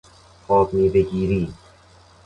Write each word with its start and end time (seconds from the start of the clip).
آبمیوهگیری 0.47 1.53